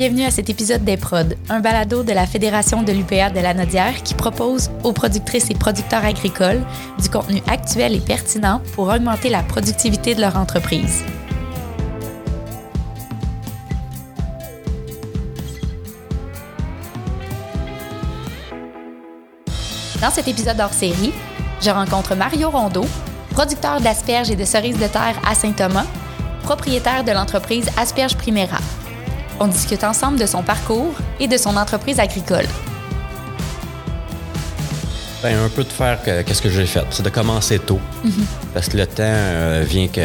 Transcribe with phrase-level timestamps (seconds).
[0.00, 3.52] Bienvenue à cet épisode des Prod, un balado de la Fédération de l'UPA de la
[3.52, 6.62] Nodière qui propose aux productrices et producteurs agricoles
[6.98, 11.04] du contenu actuel et pertinent pour augmenter la productivité de leur entreprise.
[20.00, 21.12] Dans cet épisode hors série,
[21.60, 22.86] je rencontre Mario Rondeau,
[23.32, 25.84] producteur d'asperges et de cerises de terre à Saint-Thomas,
[26.44, 28.60] propriétaire de l'entreprise Asperges Primera.
[29.42, 32.44] On discute ensemble de son parcours et de son entreprise agricole.
[35.22, 36.84] Ben, un peu de faire qu'est-ce que j'ai fait.
[36.90, 37.80] C'est de commencer tôt.
[38.52, 40.00] Parce que le temps euh, vient que,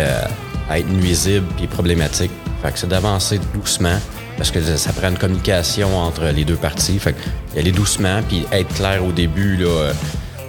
[0.69, 2.31] à être nuisible et problématique.
[2.63, 3.97] Fait que c'est d'avancer doucement.
[4.37, 6.97] Parce que ça prend une communication entre les deux parties.
[6.97, 9.93] Fait que aller doucement puis être clair au début là, euh,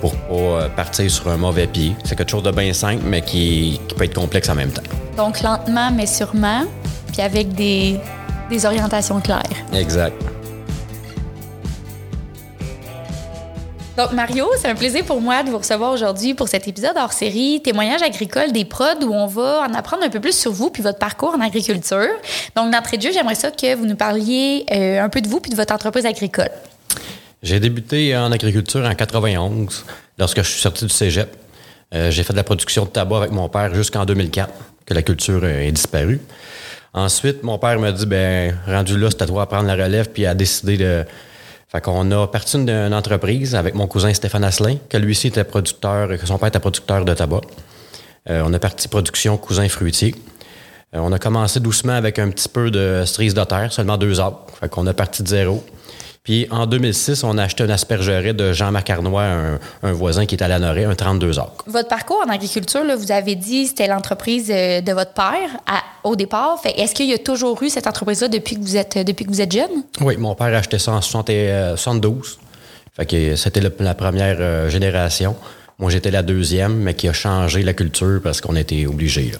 [0.01, 1.96] pour pas euh, partir sur un mauvais pied.
[2.05, 4.82] C'est quelque chose de bien simple, mais qui, qui peut être complexe en même temps.
[5.16, 6.65] Donc lentement mais sûrement,
[7.12, 8.01] puis avec des,
[8.50, 9.42] des orientations claires.
[9.73, 10.14] Exact.
[13.96, 17.15] Donc, Mario, c'est un plaisir pour moi de vous recevoir aujourd'hui pour cet épisode hors
[17.15, 20.68] série Témoignages agricoles des prods où on va en apprendre un peu plus sur vous
[20.68, 22.10] puis votre parcours en agriculture.
[22.54, 25.40] Donc, d'entrée de jeu, j'aimerais ça que vous nous parliez euh, un peu de vous
[25.40, 26.51] puis de votre entreprise agricole.
[27.43, 29.87] J'ai débuté en agriculture en 91
[30.18, 31.34] lorsque je suis sorti du cégep.
[31.95, 34.52] Euh, j'ai fait de la production de tabac avec mon père jusqu'en 2004,
[34.84, 36.21] que la culture est disparue.
[36.97, 40.09] Ensuite, mon père m'a dit, ben, rendu là, c'est à toi à prendre la relève
[40.09, 41.05] puis à décider de.
[41.69, 45.45] Fait qu'on a parti d'une entreprise avec mon cousin Stéphane Asselin, que lui aussi était
[45.45, 47.43] producteur, que son père était producteur de tabac.
[48.30, 50.15] Euh, on a parti production cousin fruitier.
[50.95, 54.19] Euh, on a commencé doucement avec un petit peu de cerise de terre, seulement deux
[54.19, 54.47] arbres.
[54.59, 55.63] Fait qu'on a parti de zéro.
[56.27, 60.35] Puis en 2006, on a acheté un aspergerie de Jean-Marc Arnois, un, un, voisin qui
[60.35, 61.65] est à la Norée, un 32 acres.
[61.68, 65.84] Votre parcours en agriculture, là, vous avez dit c'était l'entreprise euh, de votre père à,
[66.03, 66.60] au départ.
[66.65, 69.41] Est-ce qu'il y a toujours eu cette entreprise-là depuis que vous êtes depuis que vous
[69.41, 69.84] êtes jeune?
[70.00, 72.41] Oui, mon père a acheté ça en 72.
[72.97, 75.37] Fait que c'était la première euh, génération.
[75.78, 79.33] Moi, j'étais la deuxième, mais qui a changé la culture parce qu'on était obligés.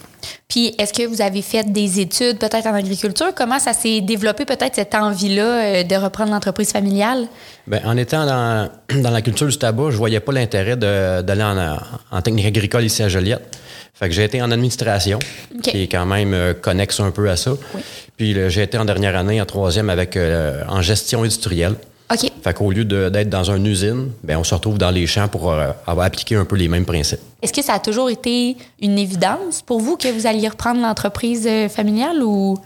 [0.47, 3.33] Puis, est-ce que vous avez fait des études peut-être en agriculture?
[3.35, 7.27] Comment ça s'est développé peut-être cette envie-là euh, de reprendre l'entreprise familiale?
[7.65, 8.69] Bien, en étant dans,
[9.01, 11.77] dans, la culture du tabac, je voyais pas l'intérêt d'aller en,
[12.11, 13.57] en, technique agricole ici à Joliette.
[13.95, 15.17] Fait que j'ai été en administration,
[15.57, 15.71] okay.
[15.71, 17.53] qui est quand même euh, connexe un peu à ça.
[17.73, 17.81] Oui.
[18.15, 21.73] Puis j'ai été en dernière année, en troisième, avec euh, en gestion industrielle.
[22.11, 22.31] OK.
[22.41, 25.51] Fait qu'au lieu d'être dans une usine, ben on se retrouve dans les champs pour
[25.51, 27.19] euh, avoir appliqué un peu les mêmes principes.
[27.41, 31.45] Est-ce que ça a toujours été une évidence pour vous que vous alliez reprendre l'entreprise
[31.47, 32.57] euh, familiale ou?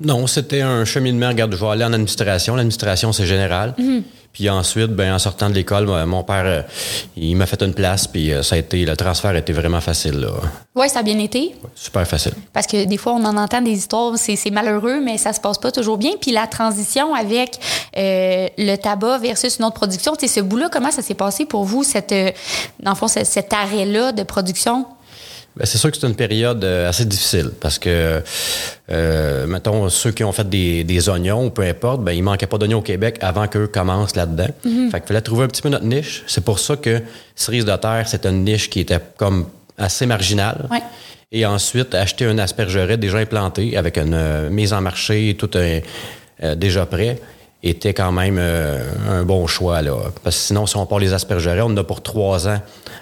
[0.00, 1.28] Non, c'était un cheminement.
[1.28, 2.54] Regarde, je vais aller en administration.
[2.54, 3.74] L'administration, c'est général.
[3.78, 4.02] Mm -hmm.
[4.32, 6.64] Puis ensuite, ben, en sortant de l'école, mon père,
[7.16, 10.26] il m'a fait une place, puis ça a été, le transfert était vraiment facile.
[10.74, 11.54] Oui, ça a bien été.
[11.74, 12.32] Super facile.
[12.52, 15.58] Parce que des fois, on en entend des histoires, c'est malheureux, mais ça se passe
[15.58, 16.12] pas toujours bien.
[16.20, 17.58] Puis la transition avec
[17.96, 21.82] euh, le tabac versus une autre production, ce bout-là, comment ça s'est passé pour vous,
[21.82, 22.30] cette, euh,
[22.80, 24.86] dans le fond, cet arrêt-là de production?
[25.56, 28.22] Ben, c'est sûr que c'est une période assez difficile parce que,
[28.90, 32.46] euh, mettons, ceux qui ont fait des, des oignons ou peu importe, ben, il manquait
[32.46, 34.48] pas d'oignons au Québec avant qu'eux commencent là-dedans.
[34.64, 34.90] Mm -hmm.
[34.90, 36.22] Fait qu'il fallait trouver un petit peu notre niche.
[36.26, 37.02] C'est pour ça que
[37.34, 39.46] cerise de terre, c'est une niche qui était comme
[39.76, 40.68] assez marginale.
[40.70, 40.82] Ouais.
[41.32, 45.80] Et ensuite, acheter un aspergeret déjà implanté avec une euh, mise en marché, tout un,
[46.42, 47.18] euh, déjà prêt
[47.62, 49.82] était quand même euh, un bon choix.
[49.82, 49.94] Là.
[50.24, 52.60] Parce que sinon, si on part les aspergerets, on en a pour trois ans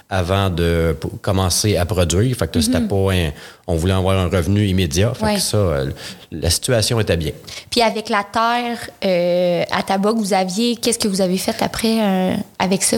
[0.09, 2.35] avant de commencer à produire.
[2.35, 2.65] Fait que mm -hmm.
[2.65, 3.31] c'était pas un,
[3.67, 5.13] on voulait avoir un revenu immédiat.
[5.13, 5.35] Fait Ouais.
[5.35, 5.91] que ça, euh,
[6.31, 7.31] la situation était bien.
[7.71, 11.57] Puis avec la terre euh, à tabac que vous aviez, qu'est-ce que vous avez fait
[11.69, 12.97] après euh, avec ça?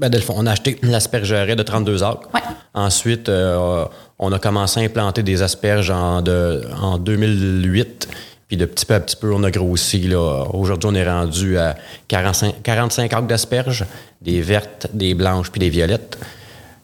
[0.00, 2.28] Ben, de le fond, on a acheté l'aspergeret de 32 acres.
[2.34, 2.40] Ouais.
[2.74, 3.84] Ensuite, euh,
[4.18, 8.08] on a commencé à implanter des asperges en, de, en 2008.
[8.48, 10.08] Puis de petit peu à petit peu, on a grossi.
[10.14, 11.74] Aujourd'hui, on est rendu à
[12.08, 13.84] 45, 45 acres d'asperges,
[14.22, 16.16] des vertes, des blanches puis des violettes.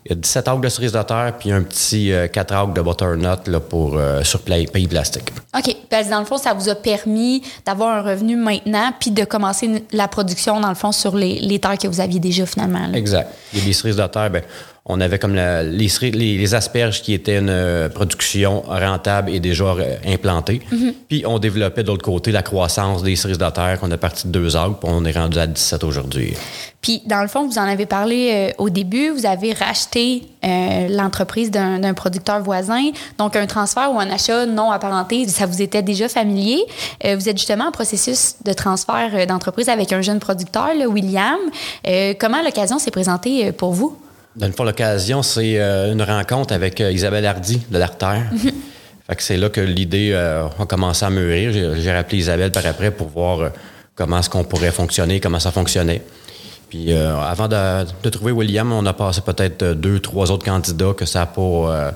[0.04, 2.74] Il y a 17 acres de cerises de terre, puis un petit euh, 4 acres
[2.74, 5.30] de butternut là, pour, euh, sur pays plastique.
[5.56, 5.76] OK.
[5.88, 9.25] Parce que dans le fond, ça vous a permis d'avoir un revenu maintenant puis de
[9.25, 12.88] commencer la production, dans le fond, sur les, les terres que vous aviez déjà finalement.
[12.88, 12.98] là.
[12.98, 13.32] Exact.
[13.54, 14.42] Et les cerises de terre, ben,
[14.84, 19.31] on avait comme la- les, ceri- les, les asperges qui étaient une euh, production rentable
[19.31, 20.61] et déjà euh, implantée.
[21.08, 24.26] Puis on développait de l'autre côté la croissance des cerises de terre qu'on a parti
[24.26, 26.34] de deux arbres, puis on est rendu à 17 aujourd'hui.
[26.81, 30.88] Puis, dans le fond, vous en avez parlé euh, au début, vous avez racheté euh,
[30.88, 32.90] l'entreprise d'un producteur voisin.
[33.19, 36.58] Donc, un transfert ou un achat non apparenté, ça vous était déjà familier.
[37.05, 41.38] Euh, vous êtes justement en processus de transfert d'entreprise avec un jeune producteur, là, William.
[42.19, 43.96] Comment l'occasion s'est présentée pour vous?
[44.40, 48.25] Le fond, l'occasion, c'est euh, une rencontre avec euh, Isabelle Hardy de l'Artère.
[49.06, 51.52] Fait que c'est là que l'idée a commencé à mûrir.
[51.52, 53.50] J'ai rappelé Isabelle par après pour voir
[53.96, 56.02] comment est-ce qu'on pourrait fonctionner, comment ça fonctionnait.
[56.73, 61.05] Puis euh, avant de, trouver William, on a passé peut-être deux, trois autres candidats que
[61.05, 61.90] ça n'a pas, euh,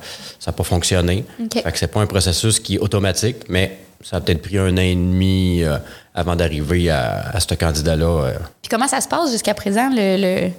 [0.55, 1.25] pas fonctionné.
[1.51, 4.75] Fait que c'est pas un processus qui est automatique, mais ça a peut-être pris un
[4.75, 5.79] an et demi euh,
[6.15, 8.33] avant d'arriver à, ce candidat-là.
[8.61, 10.51] Puis comment ça se passe jusqu'à présent, le, le,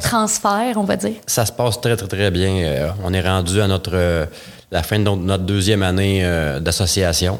[0.00, 1.14] transfert, on va dire?
[1.26, 2.94] Ça se passe très, très, très bien.
[3.04, 4.26] on est rendu à notre
[4.72, 6.22] la fin de notre deuxième année
[6.60, 7.38] d'association.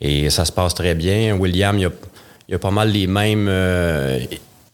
[0.00, 1.36] Et ça se passe très bien.
[1.36, 1.90] William, il a,
[2.48, 3.48] il a pas mal les mêmes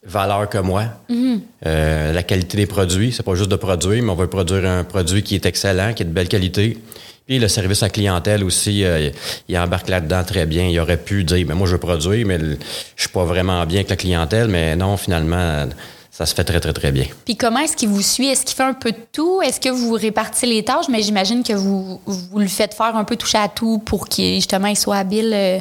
[0.05, 0.85] valeur que moi.
[1.09, 1.41] Mhm.
[1.65, 4.83] Euh, la qualité des produits, c'est pas juste de produire, mais on veut produire un
[4.83, 6.77] produit qui est excellent, qui est de belle qualité.
[7.25, 9.09] Puis le service à clientèle aussi, euh,
[9.47, 10.67] il embarque là-dedans très bien.
[10.67, 13.77] Il aurait pu dire, ben moi je veux produire, mais je suis pas vraiment bien
[13.77, 15.67] avec la clientèle, mais non, finalement,
[16.13, 17.05] ça se fait très, très, très bien.
[17.25, 18.27] Puis comment est-ce qu'il vous suit?
[18.27, 19.41] Est-ce qu'il fait un peu de tout?
[19.41, 20.87] Est-ce que vous répartissez les tâches?
[20.87, 24.35] Mais j'imagine que vous, vous le faites faire un peu toucher à tout pour qu'il
[24.35, 25.31] justement il soit habile.
[25.33, 25.59] Euh,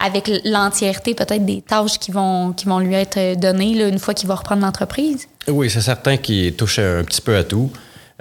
[0.00, 4.28] avec l'entièreté peut-être des tâches qui vont, qui vont lui être données une fois qu'il
[4.28, 5.28] va reprendre l'entreprise?
[5.46, 7.70] Oui, c'est certain qu'il touche un petit peu à tout.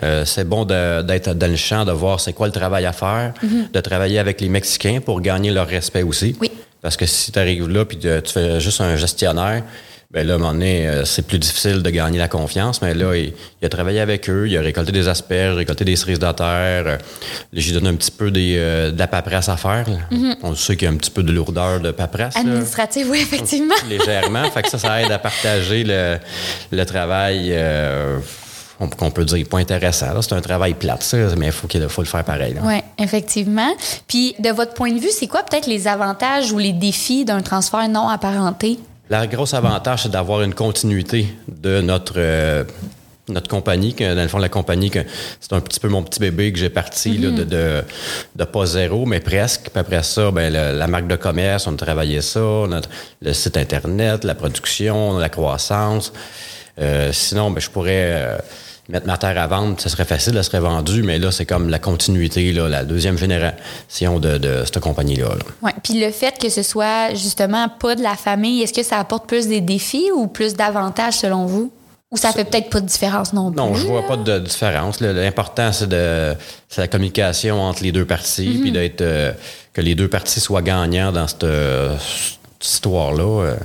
[0.01, 3.33] Euh, c'est bon d'être dans le champ, de voir c'est quoi le travail à faire,
[3.41, 3.69] mhm.
[3.73, 6.37] de travailler avec les Mexicains pour gagner leur respect aussi.
[6.39, 6.51] Oui.
[6.81, 9.63] Parce que si tu arrives là puis tu fais juste un gestionnaire,
[10.13, 12.93] ben là, à un moment donné, euh, c'est plus difficile de gagner la confiance, mais
[12.93, 13.33] là, il,
[13.63, 16.83] a travaillé avec eux, il a récolté des asperges, récolté des cerises de terre.
[16.85, 16.97] Euh,
[17.51, 19.85] j'ai donné un petit peu des, euh, de la paperasse à faire.
[20.11, 20.35] Mm-hmm.
[20.43, 22.37] On sait qu'il y a un petit peu de lourdeur de paperasse.
[22.37, 23.73] Administrative, oui, effectivement.
[23.89, 24.43] Légèrement.
[24.51, 26.19] fait que ça, ça aide à partager le,
[26.71, 27.57] le travail.
[28.77, 30.21] qu'on peut dire pas intéressant.
[30.21, 32.55] C'est un travail plate, ça, mais il faut, qu'il faut le faire pareil.
[32.61, 33.73] Oui, effectivement.
[34.07, 37.41] Puis, de votre point de vue, c'est quoi peut-être les avantages ou les défis d'un
[37.41, 38.77] transfert non apparenté?
[39.09, 42.63] La grosse avantage, c'est d'avoir une continuité de notre, euh,
[43.27, 43.93] notre compagnie.
[43.93, 44.99] Que, dans le fond, la compagnie, que
[45.41, 47.83] c'est un petit peu mon petit bébé que j'ai parti de, de,
[48.35, 49.69] de, pas zéro, mais presque.
[49.71, 52.89] Puis après ça, ben, la marque de commerce, on a travaillé ça, notre,
[53.21, 56.13] le site Internet, la production, la croissance.
[56.79, 58.11] Euh, sinon, ben, je pourrais...
[58.13, 58.37] Euh,
[58.93, 61.69] mettre ma terre à vendre, ça serait facile, elle serait vendue, mais là, c'est comme
[61.69, 65.29] la continuité, là, la deuxième génération de, de cette compagnie-là.
[65.63, 68.99] Oui, puis le fait que ce soit justement pas de la famille, est-ce que ça
[68.99, 71.71] apporte plus des défis ou plus d'avantages selon vous?
[72.11, 73.57] Ou ça, fait peut-être pas de différence non plus?
[73.57, 75.01] Non, je vois pas de différence.
[75.01, 76.35] L'important, c'est de
[76.77, 78.73] la communication entre les deux parties, puis mm-hmm.
[78.73, 79.31] d'être euh,
[79.73, 81.45] que les deux parties soient gagnants dans cette,
[82.61, 83.23] histoire-là.
[83.23, 83.55] Euh.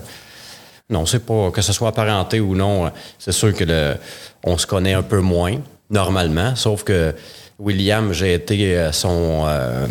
[0.90, 2.90] Non, c'est pas que ce soit apparenté ou non.
[3.18, 3.96] C'est sûr que le,
[4.44, 5.56] on se connaît un peu moins,
[5.90, 7.14] normalement, sauf que
[7.58, 9.86] William, j'ai été euh, son, euh,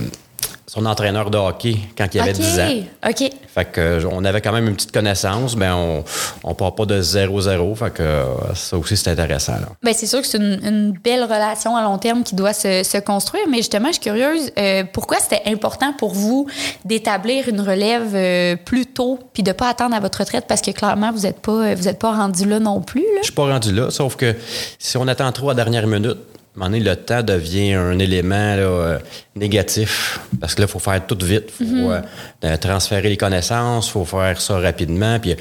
[0.69, 2.69] son entraîneur de hockey quand il avait 10 ans.
[3.07, 3.29] OK.
[3.55, 6.03] Fait que, euh, on avait quand même une petite connaissance, mais on
[6.45, 7.75] ne part pas de 0-0.
[7.75, 8.23] Fait que
[8.53, 9.53] ça aussi, c'est intéressant.
[9.81, 13.43] Bien, c'est sûr que c'est une, belle relation à long terme qui doit se, construire.
[13.49, 14.51] Mais justement, je suis curieuse,
[14.91, 16.47] pourquoi c'était important pour vous
[16.83, 20.45] d'établir une relève plus tôt puis de ne pas attendre à votre retraite?
[20.47, 23.01] Parce que clairement, vous n'êtes pas, vous êtes pas rendu là non plus.
[23.01, 23.19] Là.
[23.21, 24.35] Je suis pas rendu là, sauf que
[24.79, 26.17] si on attend trop à dernière minute,
[26.65, 28.98] un le temps devient un élément euh,
[29.36, 31.54] négatif parce que là, il faut faire tout vite.
[31.59, 32.01] Il faut mhm.
[32.44, 35.19] euh, transférer les connaissances, il faut faire ça rapidement.
[35.19, 35.36] Puis,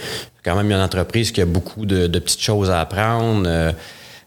[0.44, 3.72] quand même une entreprise qui a beaucoup de, petites choses à apprendre.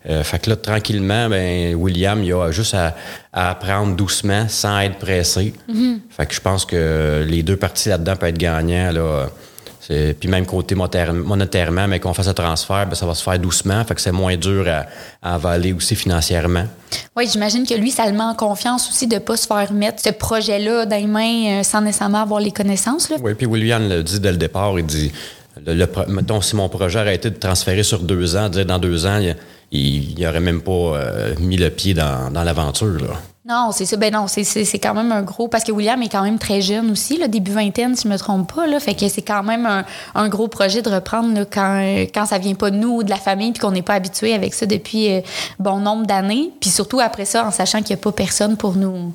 [0.09, 2.95] Euh, fait que là, tranquillement, ben, William, il a juste à,
[3.33, 5.53] apprendre doucement sans être pressé.
[5.67, 6.01] Mhm.
[6.09, 8.91] Fait que je pense que les deux parties là-dedans peuvent être gagnants.
[8.91, 9.29] Là,
[9.89, 13.83] puis même côté monétairement, mais qu'on fasse un transfert, ben, ça va se faire doucement,
[13.85, 14.85] fait que c'est moins dur à,
[15.33, 16.65] avaler aussi financièrement.
[17.17, 19.73] Oui, j'imagine que lui, ça le met en confiance aussi de ne pas se faire
[19.73, 23.09] mettre ce projet-là dans les mains euh, sans nécessairement avoir les connaissances.
[23.09, 23.17] Là.
[23.21, 25.11] Oui, puis William le dit dès le départ, il dit,
[25.65, 29.07] le, mettons, si mon projet aurait été de transférer sur deux ans, dire dans deux
[29.07, 29.19] ans,
[29.71, 33.19] il n'aurait même pas euh, mis le pied dans, dans l'aventure.
[33.49, 33.97] Non, c'est ça.
[33.97, 35.47] Ben non, c'est quand même un gros.
[35.47, 38.15] Parce que William est quand même très jeune aussi, là, début vingtaine, si je me
[38.15, 38.67] trompe pas.
[38.67, 39.67] Là, fait que c'est quand même
[40.13, 41.79] un, gros projet de reprendre quand,
[42.13, 44.35] quand ça vient pas de nous ou de la famille, puis qu'on n'est pas habitué
[44.35, 45.21] avec ça depuis euh,
[45.57, 46.51] bon nombre d'années.
[46.61, 49.11] Puis surtout après ça, en sachant qu'il n'y a pas personne pour nous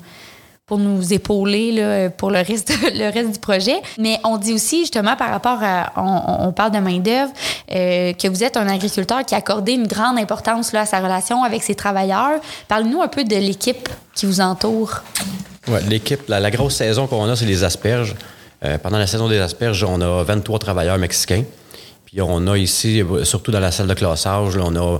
[0.65, 3.75] pour nous épauler là, pour le reste, le reste du projet.
[3.99, 5.93] Mais on dit aussi, justement, par rapport à...
[5.95, 7.31] On, parle de main-d'œuvre,
[7.71, 10.99] euh, que vous êtes un agriculteur qui a accordé une grande importance là, à sa
[10.99, 12.39] relation avec ses travailleurs.
[12.67, 15.03] Parlez-nous un peu de l'équipe qui vous entoure.
[15.67, 18.15] Oui, l'équipe, la, grosse saison qu'on a, c'est les asperges.
[18.63, 21.43] Euh, pendant la saison des asperges, on a 23 travailleurs mexicains.
[22.05, 24.99] Puis on a ici, surtout dans la salle de classage, on a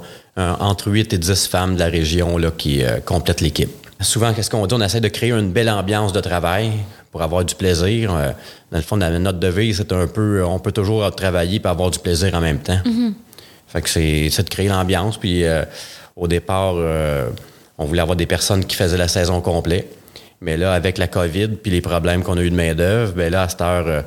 [0.60, 3.85] entre 8 et 10 femmes de la région là, qui euh, complètent l'équipe.
[4.02, 4.76] Souvent, qu'est-ce qu'on dit?
[4.76, 6.72] On essaie de créer une belle ambiance de travail
[7.12, 8.14] pour avoir du plaisir.
[8.14, 8.32] Euh,
[8.72, 12.00] dans le fond, notre devise, c'est un peu, on peut toujours travailler et avoir du
[12.00, 12.80] plaisir en même temps.
[12.86, 13.14] Mm-hmm.
[13.68, 15.18] Fait que c'est de créer l'ambiance.
[15.18, 15.64] Puis euh,
[16.16, 17.30] au départ, euh,
[17.78, 19.88] on voulait avoir des personnes qui faisaient la saison complète.
[20.42, 23.44] Mais là, avec la COVID puis les problèmes qu'on a eu de main-d'œuvre, ben là,
[23.44, 24.02] à cette heure, euh,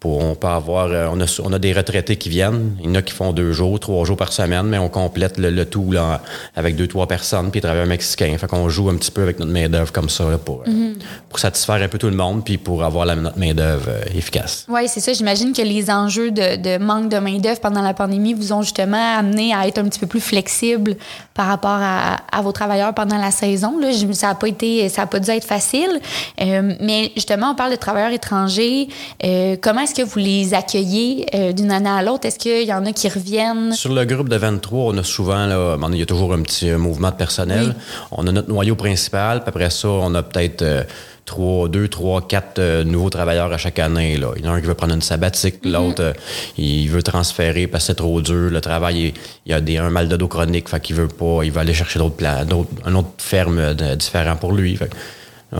[0.00, 2.74] pour, on peut avoir, euh, on, a, on a des retraités qui viennent.
[2.80, 5.36] Il y en a qui font deux jours, trois jours par semaine, mais on complète
[5.36, 6.22] le, tout là,
[6.56, 8.34] avec deux, trois personnes, puis travailleur mexicain.
[8.38, 10.94] Fait qu'on joue un petit peu avec notre main-d'œuvre comme ça pour, mm-hmm.
[11.28, 14.64] pour satisfaire un peu tout le monde, puis pour avoir la, notre main-d'œuvre efficace.
[14.70, 15.12] Oui, c'est ça.
[15.12, 19.18] J'imagine que les enjeux de, de manque de main-d'œuvre pendant la pandémie vous ont justement
[19.18, 20.96] amené à être un petit peu plus flexible
[21.34, 23.78] par rapport à, à vos travailleurs pendant la saison.
[23.78, 23.88] Là.
[24.12, 26.00] Ça n'a pas été, ça a pas dû être facile.
[26.40, 28.88] Euh, mais justement, on parle de travailleurs étrangers.
[29.24, 32.24] Euh, comment est-ce que vous les accueillez euh, d'une année à l'autre?
[32.24, 33.72] Est-ce qu'il y en a qui reviennent?
[33.72, 36.70] Sur le groupe de 23, on a souvent, là, il y a toujours un petit
[36.70, 37.74] mouvement de personnel.
[38.12, 40.84] On a notre noyau principal, puis après ça, on a peut-être euh,
[41.24, 44.16] trois, deux, trois, quatre euh, nouveaux travailleurs à chaque année.
[44.16, 44.28] Là.
[44.36, 45.72] Il y en a un qui veut prendre une sabbatique, mm-hmm.
[45.72, 46.12] l'autre,
[46.56, 48.48] il veut transférer parce que c'est trop dur.
[48.48, 49.12] Le travail,
[49.44, 51.62] il, y a des, un mal de dos chronique, fait qu'il veut pas, il va
[51.62, 54.76] aller chercher d'autres plans, d'autres, un autre ferme différent pour lui.
[54.76, 54.90] Fait,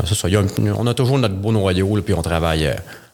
[0.04, 0.28] c'est ça.
[0.78, 2.70] on a toujours notre beau noyau, puis on travaille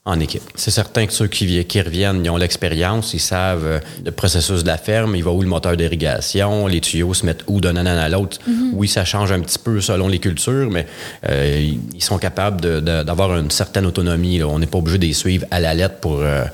[0.07, 0.43] en équipe.
[0.55, 4.63] C'est certain que ceux qui, qui reviennent, ils ont l'expérience, ils savent euh, le processus
[4.63, 7.77] de la ferme, il va où le moteur d'irrigation, les tuyaux se mettent où d'un
[7.77, 8.39] an à l'autre.
[8.49, 8.71] Mm-hmm.
[8.75, 10.87] Oui, ça change un petit peu selon les cultures, mais
[11.29, 14.45] euh, ils sont capables d'avoir une certaine autonomie.
[14.45, 16.45] On n'est pas obligé de les suivre à la lettre pour, euh,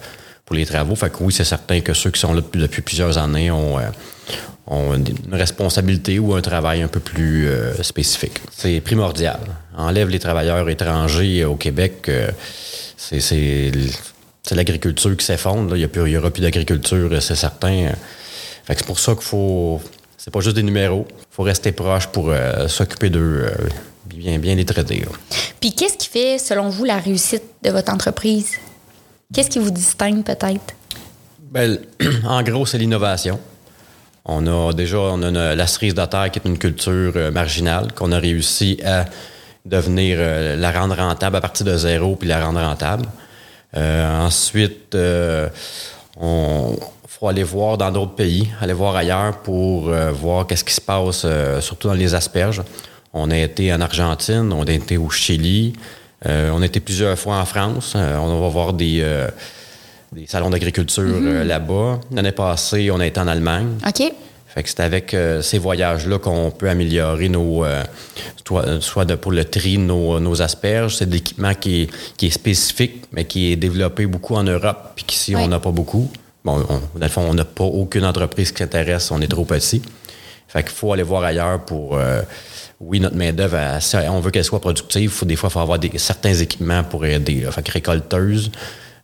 [0.46, 0.96] pour les travaux.
[0.96, 3.76] Fait que oui, c'est certain que ceux qui sont là depuis, plusieurs années ont,
[4.66, 7.48] ont une responsabilité ou un travail un peu plus
[7.82, 8.40] spécifique.
[8.50, 9.40] C'est primordial.
[9.76, 12.10] Enlève les travailleurs étrangers au Québec
[13.10, 15.76] c'est l'agriculture qui s'effondre.
[15.76, 17.92] Il n'y aura plus d'agriculture, c'est certain.
[18.66, 19.80] c'est pour ça qu'il faut.
[20.16, 21.06] C'est pas juste des numéros.
[21.10, 23.68] Il faut rester proche pour euh, s'occuper d'eux, euh,
[24.06, 25.04] bien, bien les traiter.
[25.60, 28.52] Puis qu'est-ce qui fait, selon vous, la réussite de votre entreprise?
[29.34, 30.74] Qu'est-ce qui vous distingue peut-être?
[31.50, 31.76] Ben,
[32.24, 33.40] en gros, c'est l'innovation.
[34.24, 37.92] On a déjà on a la cerise de terre qui est une culture euh, marginale
[37.92, 39.06] qu'on a réussi à
[39.64, 43.06] devenir euh, la rendre rentable à partir de zéro puis la rendre rentable.
[43.76, 45.48] Euh, ensuite, euh,
[46.20, 46.76] on
[47.06, 51.24] faut aller voir dans d'autres pays, aller voir ailleurs pour voir qu'est-ce qui se passe,
[51.60, 52.62] surtout dans les asperges.
[53.12, 55.72] On a été en Argentine, on a été au Chili,
[56.24, 57.94] on a été plusieurs fois en France.
[57.94, 59.06] on va voir des,
[60.10, 61.42] des salons d'agriculture mm-hmm.
[61.44, 62.00] là-bas.
[62.10, 63.78] L'année passée, on a été en Allemagne.
[63.86, 64.12] OK.
[64.54, 67.82] Fait que c'est avec euh, ces voyages-là qu'on peut améliorer nos, euh,
[68.80, 70.96] soit, de, pour le tri nos, asperges.
[70.96, 71.88] C'est de l'équipement qui
[72.20, 76.10] est, spécifique, mais qui est développé beaucoup en Europe, puis qu'ici, on n'a pas beaucoup.
[76.44, 79.46] Bon, on, dans le fond, on n'a pas aucune entreprise qui s'intéresse, on est trop
[79.46, 79.80] petit.
[80.48, 81.96] Fait qu'il faut aller voir ailleurs pour.
[81.96, 82.20] Euh,
[82.78, 83.56] oui, notre main-d'œuvre,
[84.10, 87.06] on veut qu'elle soit productive, il faut des fois faut avoir des, certains équipements pour
[87.06, 87.48] aider.
[87.52, 88.50] Fait que récolteuse,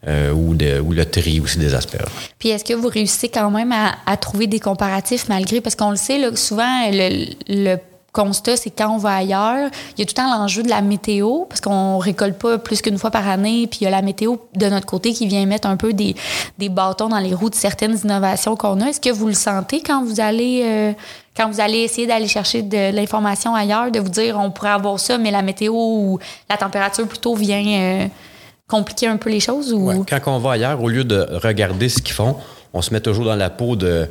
[0.06, 2.30] euh, ou, de, ou le tri aussi des asperges.
[2.38, 5.96] Puis est-ce que vous réussissez quand même à, trouver des comparatifs malgré, parce qu'on le
[5.96, 7.76] sait, là, souvent le,
[8.12, 10.82] constat, c'est quand on va ailleurs, il y a tout le temps l'enjeu de la
[10.82, 14.02] météo, parce qu'on récolte pas plus qu'une fois par année, puis il y a la
[14.02, 16.14] météo de notre côté qui vient mettre un peu des,
[16.58, 18.86] des bâtons dans les roues de certaines innovations qu'on a.
[18.86, 20.62] Est-ce que vous le sentez quand vous allez...
[20.64, 20.92] Euh,
[21.36, 24.98] quand vous allez essayer d'aller chercher de l'information ailleurs, de vous dire on pourrait avoir
[24.98, 26.18] ça, mais la météo ou
[26.50, 28.06] la température plutôt vient euh,
[28.68, 29.72] compliquer un peu les choses?
[29.72, 30.04] Ou...
[30.08, 32.36] Quand on va ailleurs, au lieu de regarder ce qu'ils font,
[32.72, 34.06] on se met toujours dans la peau de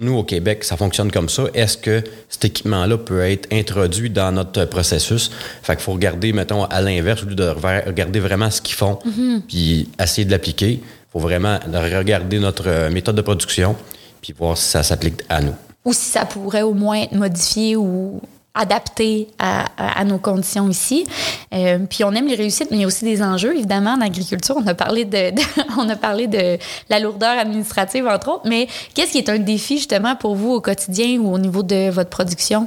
[0.00, 1.44] nous, au Québec, ça fonctionne comme ça.
[1.54, 5.30] Est-ce que cet équipement-là peut être introduit dans notre processus?
[5.62, 8.98] Fait qu'il faut regarder, mettons, à l'inverse, au lieu de regarder vraiment ce qu'ils font,
[9.04, 9.40] mm-hmm.
[9.48, 10.80] puis essayer de l'appliquer.
[10.80, 13.74] Il faut vraiment regarder notre méthode de production,
[14.20, 15.54] puis voir si ça s'applique à nous.
[15.84, 18.20] Ou si ça pourrait au moins être modifié ou
[18.54, 21.06] adapté à, nos conditions ici.
[21.54, 23.54] Euh, puis on aime les réussites, mais il y a aussi des enjeux.
[23.56, 25.32] Évidemment, en agriculture, on a parlé de,
[25.78, 26.58] on a parlé de
[26.90, 28.48] la lourdeur administrative, entre autres.
[28.48, 31.90] Mais qu'est-ce qui est un défi, justement, pour vous au quotidien ou au niveau de
[31.90, 32.66] votre production?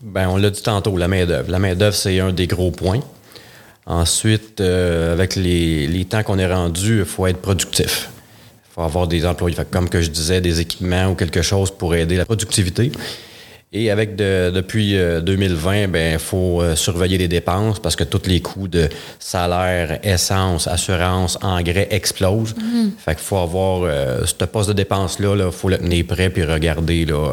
[0.00, 1.50] Bien, on l'a dit tantôt, la main-d'œuvre.
[1.50, 3.00] La main-d'œuvre, c'est un des gros points.
[3.86, 8.08] Ensuite, euh, avec les, les temps qu'on est rendu, il faut être productif.
[8.70, 11.94] Il faut avoir des employés, comme que je disais, des équipements ou quelque chose pour
[11.94, 12.90] aider la productivité.
[13.74, 18.28] Et avec depuis 2020, euh, ben il faut euh, surveiller les dépenses parce que tous
[18.28, 22.54] les coûts de salaire, essence, assurance, engrais explosent.
[22.54, 22.90] Mm-hmm.
[22.98, 26.44] Fait qu'il faut avoir euh, ce poste de dépense-là, il faut le tenir prêt puis
[26.44, 27.32] regarder là,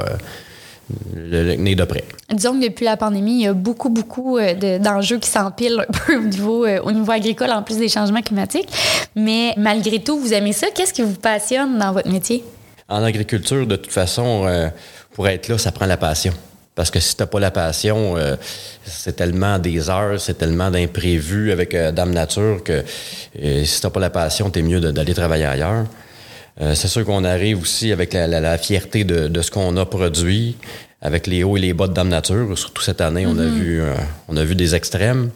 [1.13, 2.05] le, tenir de près.
[2.31, 4.39] Disons que depuis la pandémie, il y a beaucoup, beaucoup
[4.79, 8.69] d'enjeux qui s'empilent un peu au niveau, au niveau agricole en plus des changements climatiques.
[9.13, 10.67] Mais malgré tout, vous aimez ça?
[10.73, 12.45] Qu'est-ce qui vous passionne dans votre métier?
[12.87, 14.71] En agriculture, de toute façon,
[15.19, 16.31] pour être là, ça prend la passion.
[16.75, 18.37] Parce que si tu n'as pas la passion, euh,
[18.85, 22.85] c'est tellement des heures, c'est tellement d'imprévus avec euh, Dame Nature que
[23.43, 25.83] euh, si tu n'as pas la passion, tu es mieux d'aller travailler ailleurs.
[26.73, 30.55] c'est sûr qu'on arrive aussi avec la, fierté de, ce qu'on a produit.
[31.01, 32.57] avec les hauts et les bas de Dame Nature.
[32.57, 33.95] Surtout cette année, on, a vu, euh,
[34.29, 35.31] on a vu des extrêmes.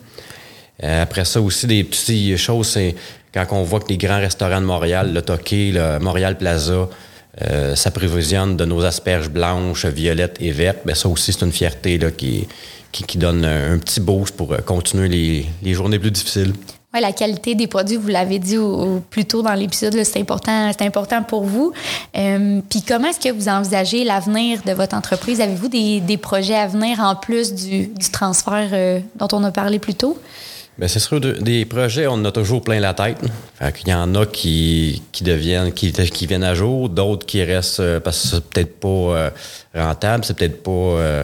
[0.81, 2.95] Euh, après ça aussi, des petites choses, c'est
[3.33, 6.87] quand on voit que les grands restaurants de Montréal, le Toqué, le Montréal Plaza,
[7.41, 11.99] euh, s'approvisionnent de nos asperges blanches, violettes et vertes, ben ça aussi, c'est une fierté
[12.15, 15.09] qui, donne un petit boost pour euh, continuer
[15.63, 16.53] les, journées plus difficiles.
[16.93, 18.55] Oui, la qualité des produits, vous l'avez dit
[19.09, 21.73] plus tôt dans l'épisode, c'est important, important pour vous.
[22.15, 25.41] Euh, Puis comment est-ce que vous envisagez l'avenir de votre entreprise?
[25.41, 30.19] Avez-vous des, projets à venir en plus du, transfert dont on a parlé plus tôt?
[30.77, 33.17] Bien, c'est sûr, des projets, on en a toujours plein la tête.
[33.59, 37.43] Fait qu'il y en a qui, qui deviennent, qui, qui viennent à jour, d'autres qui
[37.43, 39.29] restent euh, parce que c'est peut-être pas euh,
[39.75, 40.71] rentable, c'est peut-être pas.
[40.71, 41.23] Euh,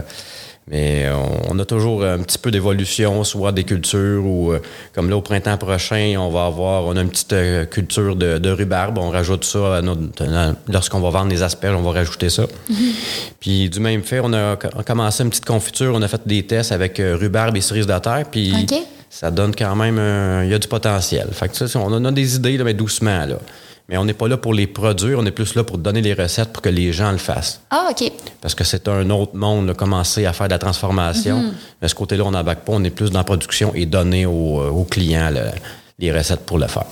[0.71, 1.09] mais
[1.49, 4.53] on, a toujours un petit peu d'évolution, soit des cultures ou
[4.93, 7.33] comme là au printemps prochain, on va avoir, on a une petite
[7.71, 10.23] culture de, de rhubarbe, on rajoute ça à notre,
[10.67, 12.43] lorsqu'on va vendre les asperges, on va rajouter ça.
[12.43, 12.93] Mm-hmm.
[13.39, 16.21] Puis du même fait, on a, on a, commencé une petite confiture, on a fait
[16.27, 20.43] des tests avec rhubarbe et cerises de terre, puis okay ça donne quand même un,
[20.43, 21.27] il y a du potentiel.
[21.31, 23.25] Fait que ça, on en a des idées, là, mais doucement.
[23.25, 23.37] Là.
[23.89, 26.13] Mais on n'est pas là pour les produire, on est plus là pour donner les
[26.13, 27.61] recettes pour que les gens le fassent.
[27.71, 28.11] Ah, OK.
[28.39, 31.41] Parce que c'est un autre monde, de commencer à faire de la transformation.
[31.41, 31.53] Mm-hmm.
[31.81, 34.61] Mais ce côté-là, on n'embarque pas, on est plus dans la production et donner aux,
[34.61, 35.41] aux clients le,
[35.97, 36.85] les recettes pour le faire.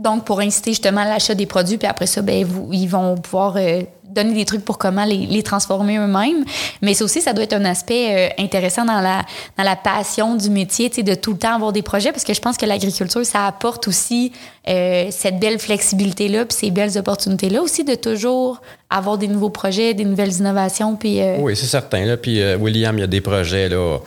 [0.00, 3.16] Donc, pour inciter justement à l'achat des produits, puis après ça, ben, vous, ils vont
[3.16, 6.42] pouvoir euh, donner des trucs pour comment les, les transformer eux-mêmes.
[6.80, 9.26] Mais ça aussi, ça doit être un aspect euh, intéressant dans la,
[9.58, 12.40] dans la passion du métier, de tout le temps avoir des projets, parce que je
[12.40, 14.32] pense que l'agriculture, ça apporte aussi
[14.68, 19.92] euh, cette belle flexibilité-là, puis ces belles opportunités-là aussi de toujours avoir des nouveaux projets,
[19.92, 20.96] des nouvelles innovations.
[20.96, 21.36] Puis, euh...
[21.40, 22.06] Oui, c'est certain.
[22.06, 22.16] Là.
[22.16, 23.98] Puis, William, il y a des projets, là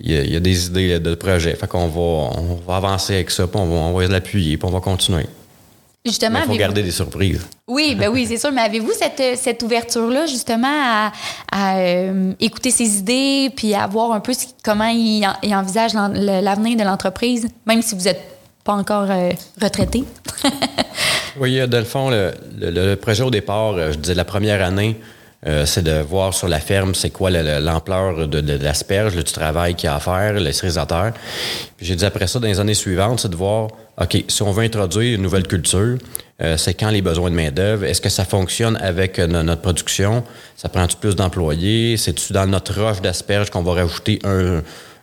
[0.00, 1.54] il y, a, il y, a, des idées de projet.
[1.54, 2.00] Fait qu'on va,
[2.40, 5.26] on va avancer avec ça, puis on va, on va l'appuyer, puis on va continuer.
[6.04, 7.46] Justement, il faut garder des surprises.
[7.66, 8.52] Oui, ben oui, c'est sûr.
[8.52, 11.12] Mais avez-vous cette, cette ouverture-là, justement, à,
[11.50, 14.32] à euh, écouter ses idées, puis à voir un peu
[14.64, 18.22] comment il, il envisage l'avenir de l'entreprise, même si vous n'êtes
[18.64, 20.04] pas encore euh, retraité?
[21.40, 24.64] oui, dans le fond, le, le, le, projet au départ, euh, je disais la première
[24.64, 24.96] année,
[25.46, 29.76] euh, c'est de voir sur la ferme c'est quoi l'ampleur de, de, l'asperge, du travail
[29.76, 31.12] qu'il y a à faire, le cérisateur.
[31.76, 33.68] Puis j'ai dit après ça, dans les années suivantes, c'est de voir,
[34.00, 35.96] OK, si on veut introduire une nouvelle culture,
[36.42, 40.24] euh, c'est quand les besoins de main-d'œuvre, est-ce que ça fonctionne avec euh, notre production?
[40.56, 41.96] Ça prend-tu plus d'employés?
[41.96, 44.62] C'est-tu dans notre roche d'asperges qu'on va rajouter un,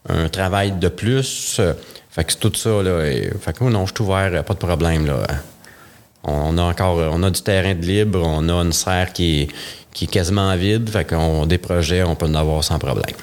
[0.10, 1.62] un, travail de plus?
[2.10, 3.04] Fait que c'est tout ça, là.
[3.40, 5.28] Fait que non, je suis ouvert, pas de problème, là.
[6.28, 9.48] On a encore, on a du terrain de libre, on a une serre qui est,
[9.96, 10.90] qui est quasiment vide.
[10.90, 13.16] Fait qu'on des projets, on peut en avoir sans problème.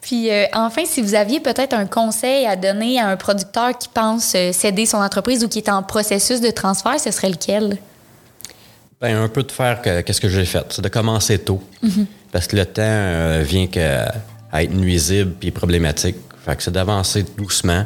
[0.00, 3.88] Puis euh, enfin, si vous aviez peut-être un conseil à donner à un producteur qui
[3.92, 7.76] pense euh, céder son entreprise ou qui est en processus de transfert, ce serait lequel?
[9.02, 10.64] Bien, un peu de faire qu'est-ce que, que j'ai fait.
[10.70, 11.60] C'est de commencer tôt.
[11.84, 12.06] Mm-hmm.
[12.30, 14.06] Parce que le temps euh, vient que,
[14.52, 16.16] à être nuisible puis problématique.
[16.46, 17.84] Fait que c'est d'avancer doucement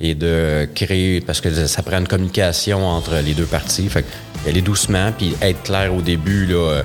[0.00, 3.88] et de créer, parce que ça prend une communication entre les deux parties.
[3.88, 6.82] Fait que aller doucement puis être clair au début, là,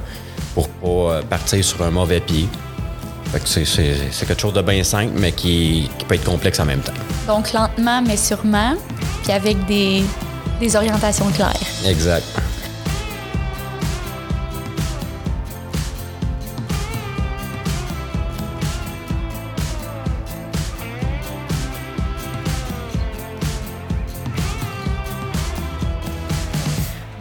[0.54, 2.48] pour pas partir sur un mauvais pied.
[3.46, 6.94] C'est quelque chose de bien simple, mais qui, qui, peut être complexe en même temps.
[7.28, 8.76] Donc, lentement, mais sûrement,
[9.24, 10.04] puis avec des,
[10.60, 11.54] des orientations claires.
[11.86, 12.26] Exact.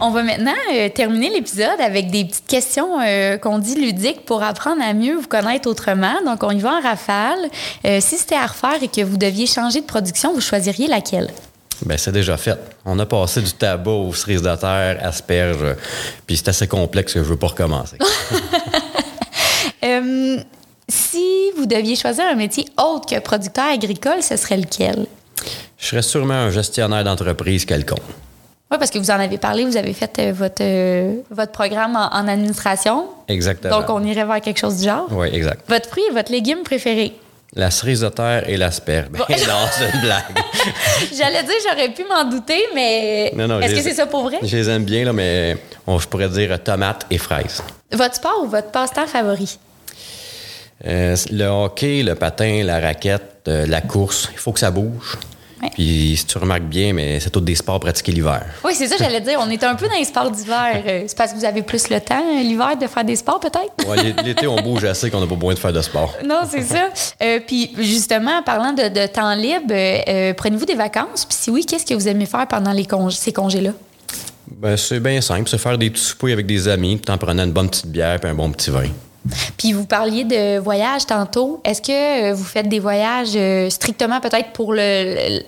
[0.03, 4.41] On va maintenant euh, terminer l'épisode avec des petites questions euh, qu'on dit ludiques pour
[4.41, 6.15] apprendre à mieux vous connaître autrement.
[6.25, 7.37] Donc, on y va en rafale.
[7.85, 11.29] Euh, si c'était à refaire et que vous deviez changer de production, vous choisiriez laquelle?
[11.85, 12.57] Bien, c'est déjà fait.
[12.83, 15.75] On a passé du tabac aux cerises de terre, asperges,
[16.25, 17.97] puis c'est assez complexe que je veux pas recommencer.
[20.89, 25.05] si vous deviez choisir un métier autre que producteur agricole, ce serait lequel?
[25.77, 27.99] Je serais sûrement un gestionnaire d'entreprise quelconque.
[28.71, 31.97] Oui, parce que vous en avez parlé, vous avez fait euh, votre, euh, votre programme
[31.97, 33.05] en, en, administration.
[33.27, 33.79] Exactement.
[33.79, 35.07] Donc, on irait vers quelque chose du genre.
[35.11, 35.61] Oui, exact.
[35.67, 37.13] Votre fruit et votre légume préféré?
[37.53, 39.09] La cerise de terre et l'asperge.
[39.09, 40.23] Ben, non, c'est une blague.
[41.13, 44.37] J'allais dire, j'aurais pu m'en douter, mais non, non, est-ce que c'est ça pour vrai?
[44.41, 47.61] Je les aime bien, là, mais on, je pourrais dire tomates et fraises.
[47.91, 49.59] Votre sport ou votre passe-temps favori?
[50.87, 54.29] Euh, le hockey, le patin, la raquette, euh, la course.
[54.31, 55.17] Il faut que ça bouge.
[55.61, 55.69] Ouais.
[55.73, 58.43] Puis si tu remarques bien, mais c'est tous des sports pratiqués l'hiver.
[58.63, 59.39] Oui, c'est ça, j'allais dire.
[59.41, 60.81] On est un peu dans les sports d'hiver.
[61.07, 63.71] c'est parce que vous avez plus le temps l'hiver de faire des sports, peut-être?
[63.87, 66.15] Oui, l'été, on bouge assez qu'on n'a pas besoin de faire de sport.
[66.25, 66.89] Non, c'est ça.
[67.21, 71.25] Euh, puis justement, en parlant de, de temps libre, euh, prenez-vous des vacances?
[71.25, 73.71] Puis si oui, qu'est-ce que vous aimez faire pendant les congés, ces congés-là?
[74.47, 75.47] Ben, c'est bien simple.
[75.49, 78.19] C'est faire des petits soupers avec des amis, tout en prenant une bonne petite bière
[78.23, 78.89] et un bon petit vin.
[79.57, 81.61] Puis vous parliez de voyage tantôt.
[81.63, 85.41] Est-ce que euh, vous faites des voyages euh, strictement peut-être pour le,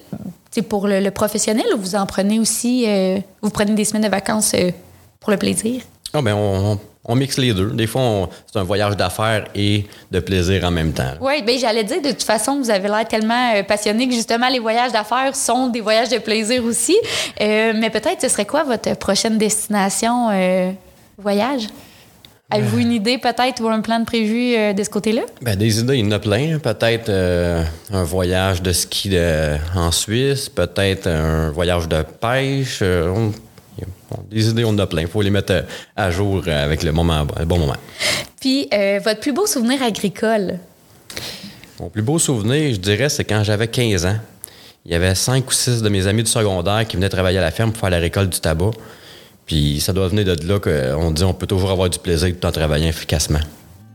[0.69, 4.09] pour le, le professionnel ou vous en prenez aussi, euh, vous prenez des semaines de
[4.09, 4.69] vacances euh,
[5.19, 5.81] pour le plaisir?
[6.13, 7.71] Ah, ben, on, on mixe les deux.
[7.71, 11.13] Des fois, c'est un voyage d'affaires et de plaisir en même temps.
[11.19, 14.49] Oui, bien j'allais dire, de toute façon, vous avez l'air tellement euh, passionné que justement
[14.49, 16.95] les voyages d'affaires sont des voyages de plaisir aussi.
[17.39, 20.29] Mais peut-être, ce serait quoi votre prochaine destination
[21.17, 21.67] voyage?
[22.53, 25.23] Avez-vous une idée peut-être ou un plan de prévu euh, de ce côté-là?
[25.41, 26.59] Ben, des idées, il y en a plein.
[26.59, 32.79] Peut-être euh, un voyage de ski de- en Suisse, peut-être un voyage de pêche.
[32.81, 33.31] euh, on-
[34.29, 35.01] des idées, on en a plein.
[35.01, 35.61] Il faut les mettre euh,
[35.95, 37.75] à jour euh, avec le, moment, le bon moment.
[38.39, 40.59] Puis, euh, votre plus beau souvenir agricole?
[41.79, 44.17] Mon plus beau souvenir, je dirais, c'est quand j'avais 15 ans.
[44.85, 47.41] Il y avait cinq ou six de mes amis du secondaire qui venaient travailler à
[47.41, 48.71] la ferme pour faire la récolte du tabac.
[49.45, 52.47] Puis ça doit venir de là qu'on dit on peut toujours avoir du plaisir tout
[52.47, 53.39] en travaillant efficacement.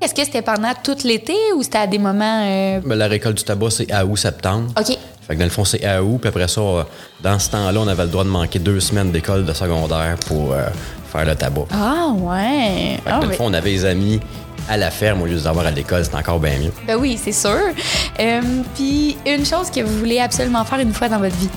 [0.00, 2.44] Est-ce que c'était pendant tout l'été ou c'était à des moments.
[2.46, 4.70] euh, Mais la récolte du tabac, c'est à août-septembre.
[4.78, 4.96] OK.
[5.26, 6.18] Fait que dans le fond, c'est à août.
[6.20, 6.82] Puis après ça, euh,
[7.22, 10.52] dans ce temps-là, on avait le droit de manquer deux semaines d'école de secondaire pour
[10.52, 10.66] euh,
[11.12, 11.62] faire le tabac.
[11.72, 12.96] Ah, ouais.
[12.96, 14.20] Fait que Ah, dans le ben- fond, on avait les amis
[14.68, 16.04] à la ferme au lieu de les avoir à l'école.
[16.04, 16.72] C'est encore bien mieux.
[16.86, 17.50] ben oui, c'est sûr.
[18.20, 18.40] Euh,
[18.76, 21.48] Puis, une chose que vous voulez absolument faire une fois dans votre vie?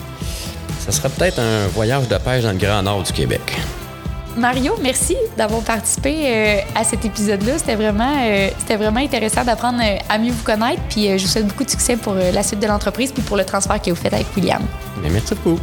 [0.80, 3.42] Ça serait peut-être un voyage de pêche dans le Grand Nord du Québec.
[4.38, 7.58] Mario, merci d'avoir participé euh, à cet épisode-là.
[7.58, 10.82] C'était vraiment, euh, c'était vraiment intéressant d'apprendre euh, à mieux vous connaître.
[10.90, 13.44] Puis, je vous souhaite beaucoup de succès pour la suite de l'entreprise puis pour le
[13.44, 14.62] transfert que vous faites avec William.
[15.04, 15.60] Merci beaucoup.